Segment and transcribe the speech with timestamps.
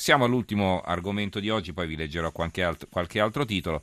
[0.00, 3.82] Siamo all'ultimo argomento di oggi, poi vi leggerò qualche altro, qualche altro titolo.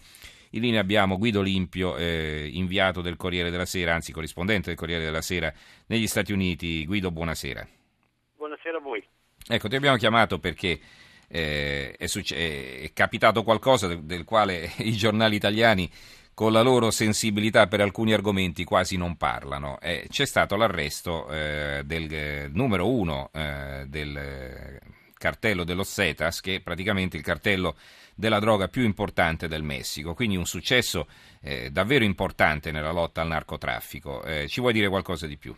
[0.52, 5.04] In linea abbiamo Guido Limpio, eh, inviato del Corriere della Sera, anzi corrispondente del Corriere
[5.04, 5.54] della Sera
[5.86, 6.88] negli Stati Uniti.
[6.88, 7.68] Guido, buonasera.
[8.36, 9.08] Buonasera a voi.
[9.48, 10.80] Ecco, ti abbiamo chiamato perché
[11.28, 15.88] eh, è, succe- è, capitato qualcosa del, del quale i giornali italiani
[16.34, 19.80] con la loro sensibilità per alcuni argomenti quasi non parlano.
[19.80, 26.56] Eh, c'è stato l'arresto eh, del eh, numero uno eh, del cartello dello CETAS, che
[26.56, 27.76] è praticamente il cartello
[28.16, 31.08] della droga più importante del Messico, quindi un successo
[31.42, 34.24] eh, davvero importante nella lotta al narcotraffico.
[34.24, 35.56] Eh, ci vuoi dire qualcosa di più?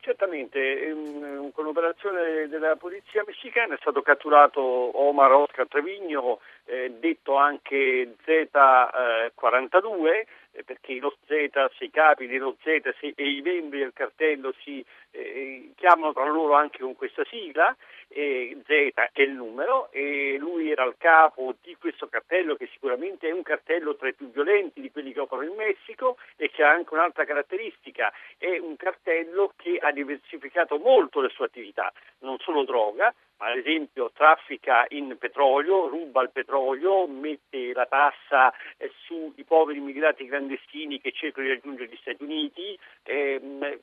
[0.00, 7.36] Certamente, ehm, con l'operazione della polizia messicana è stato catturato Omar Oscar Trevigno, eh, detto
[7.36, 11.32] anche Z42, eh, perché lo Z,
[11.80, 16.78] i capi dello Z e i membri del cartello si eh, chiamano tra loro anche
[16.78, 17.76] con questa sigla,
[18.12, 18.70] eh, Z
[19.12, 23.42] è il numero, e lui era il capo di questo cartello che sicuramente è un
[23.42, 26.94] cartello tra i più violenti di quelli che operano in Messico e che ha anche
[26.94, 33.14] un'altra caratteristica, è un cartello che ha diversificato molto le sue attività, non solo droga,
[33.38, 39.78] ma ad esempio traffica in petrolio, ruba il petrolio, mette la tassa eh, sui poveri
[39.78, 43.78] immigrati clandestini che cercano di raggiungere gli Stati Uniti, ehm,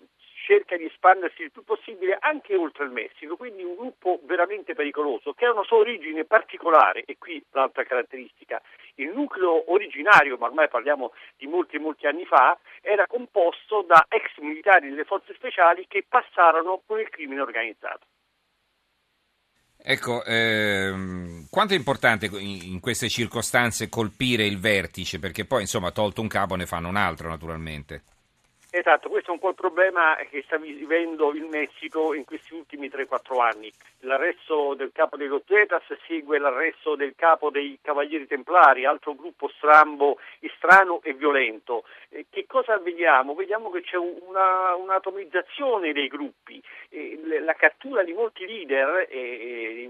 [0.48, 5.34] cerca di espandersi il più possibile anche oltre il Messico, quindi un gruppo veramente pericoloso
[5.34, 8.62] che ha una sua origine particolare e qui l'altra caratteristica.
[8.96, 14.38] Il nucleo originario, ma ormai parliamo di molti molti anni fa, era composto da ex
[14.38, 18.06] militari delle forze speciali che passarono con il crimine organizzato.
[19.80, 25.20] Ecco, ehm, quanto è importante in, queste circostanze colpire il vertice?
[25.20, 28.04] Perché poi, insomma, tolto un capo ne fanno un altro, naturalmente.
[28.70, 32.90] Esatto, questo è un po' il problema che sta vivendo il Messico in questi ultimi
[32.90, 33.72] 3-4 anni.
[34.02, 40.20] L'arresto del capo dello Zetas segue l'arresto del capo dei Cavalieri Templari, altro gruppo strambo,
[40.56, 41.84] strano e violento.
[42.10, 43.34] Eh, che cosa vediamo?
[43.34, 49.90] Vediamo che c'è una, un'atomizzazione dei gruppi, eh, la cattura di molti leader, eh,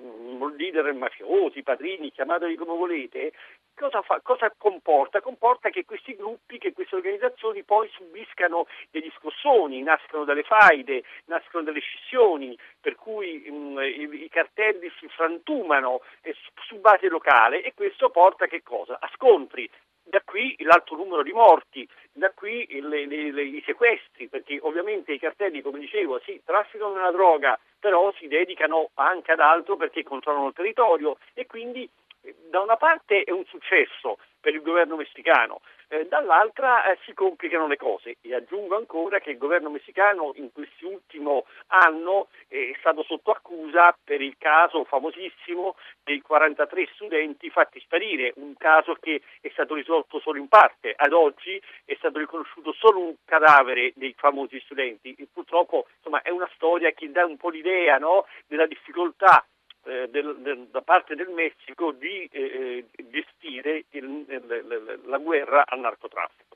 [0.55, 3.33] leader mafiosi, padrini, chiamateli come volete,
[3.77, 5.21] cosa, fa, cosa comporta?
[5.21, 11.63] Comporta che questi gruppi, che queste organizzazioni poi subiscano degli scossoni, nascono dalle faide, nascono
[11.63, 16.33] dalle scissioni, per cui mh, mm, i, i, cartelli si frantumano eh,
[16.67, 19.69] su, base locale e questo porta a scontri.
[20.01, 25.11] Da qui l'alto numero di morti, da qui le, le, le, i sequestri, perché ovviamente
[25.11, 30.03] i cartelli, come dicevo, sì, trafficano la droga, però si dedicano anche ad altro perché
[30.03, 31.89] controllano il territorio e quindi
[32.49, 37.67] da una parte è un successo per il governo messicano, eh, dall'altra eh, si complicano
[37.67, 38.17] le cose.
[38.21, 44.21] E aggiungo ancora che il governo messicano in quest'ultimo anno è stato sotto accusa per
[44.21, 50.37] il caso famosissimo dei 43 studenti fatti sparire, un caso che è stato risolto solo
[50.37, 55.15] in parte, ad oggi è stato riconosciuto solo un cadavere dei famosi studenti.
[55.17, 59.45] E purtroppo insomma, è una storia che dà un po' l'idea no, della difficoltà
[59.87, 63.03] eh, del, del, da parte del Messico di eh, eh
[65.17, 66.55] la guerra al narcotraffico.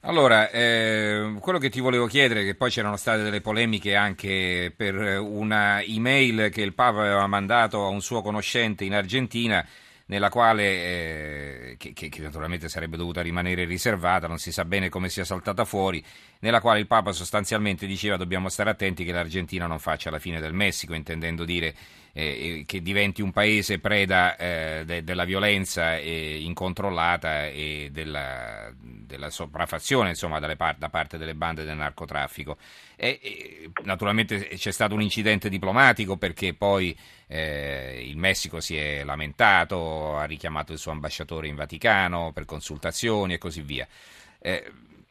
[0.00, 5.18] Allora, eh, quello che ti volevo chiedere, che poi c'erano state delle polemiche anche per
[5.18, 9.66] una email che il Papa aveva mandato a un suo conoscente in Argentina,
[10.06, 15.08] nella quale, eh, che, che, naturalmente sarebbe dovuta rimanere riservata, non si sa bene come
[15.08, 16.04] sia saltata fuori,
[16.40, 20.38] nella quale il Papa sostanzialmente diceva dobbiamo stare attenti che l'Argentina non faccia la fine
[20.38, 21.74] del Messico, intendendo dire
[22.16, 29.30] eh, che diventi un paese preda eh, de, della violenza eh, incontrollata e della, della
[29.30, 32.56] sopraffazione insomma, par- da parte delle bande del narcotraffico.
[32.96, 40.16] E, naturalmente c'è stato un incidente diplomatico perché poi eh, il Messico si è lamentato,
[40.16, 43.88] ha richiamato il suo ambasciatore in Vaticano per consultazioni e così via.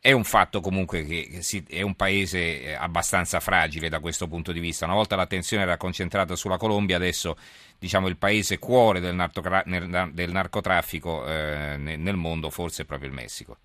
[0.05, 4.59] È un fatto comunque che è un paese eh, abbastanza fragile da questo punto di
[4.59, 4.83] vista.
[4.83, 7.37] Una volta l'attenzione era concentrata sulla Colombia, adesso
[7.79, 13.15] diciamo, il paese cuore del, narcotra- del narcotraffico eh, nel mondo forse è proprio il
[13.15, 13.57] Messico.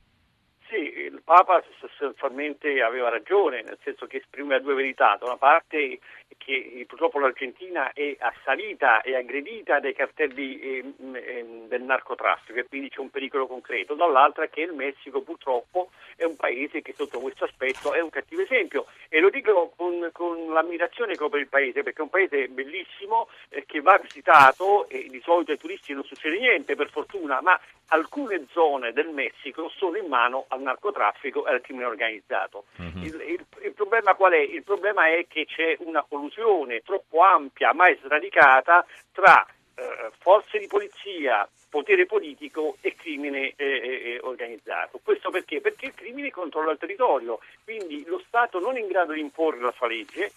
[1.28, 5.14] Papa sostanzialmente aveva ragione, nel senso che esprimeva due verità.
[5.20, 5.98] Da una parte
[6.38, 12.88] che purtroppo l'Argentina è assalita e aggredita dai cartelli eh, eh, del narcotraffico e quindi
[12.88, 17.44] c'è un pericolo concreto, dall'altra che il Messico purtroppo è un paese che sotto questo
[17.44, 21.48] aspetto è un cattivo esempio e lo dico con, con l'ammirazione che ho per il
[21.48, 25.92] paese perché è un paese bellissimo eh, che va visitato e di solito ai turisti
[25.92, 31.17] non succede niente per fortuna, ma alcune zone del Messico sono in mano al narcotraffico
[31.22, 32.64] e al crimine organizzato.
[32.76, 33.02] Uh-huh.
[33.02, 34.38] Il, il, il, problema qual è?
[34.38, 40.66] Il problema è che c'è una collusione troppo ampia, mai sradicata, tra eh, forze di
[40.66, 45.00] polizia, potere politico e crimine eh, eh, organizzato.
[45.02, 45.60] Questo perché?
[45.60, 46.07] Perché il crimine
[46.38, 50.32] controlla il territorio, quindi lo Stato non è in grado di imporre la sua legge,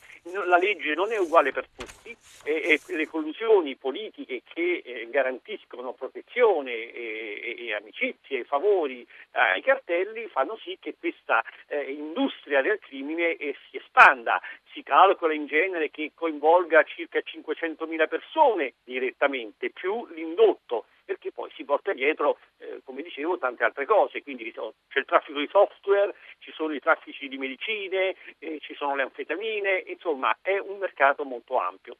[0.45, 5.94] la legge non è uguale per tutti e, e le collusioni politiche che eh, garantiscono
[5.94, 12.80] protezione e, e, amicizie e favori ai cartelli fanno sì che questa eh, industria del
[12.80, 14.42] crimine eh, si espanda.
[14.74, 21.63] Si calcola in genere che coinvolga circa 500.000 persone direttamente, più l'indotto perché poi si
[21.63, 26.51] porta dietro, eh, come dicevo, tante altre cose, quindi c'è il traffico di software, ci
[26.51, 31.57] sono i traffici di medicine, eh, ci sono le anfetamine, insomma è un mercato molto
[31.57, 31.98] ampio.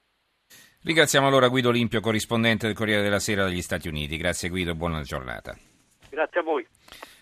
[0.83, 4.18] Ringraziamo allora Guido Limpio, corrispondente del Corriere della Sera degli Stati Uniti.
[4.18, 5.56] Grazie Guido, buona giornata.
[6.09, 6.65] Grazie a voi.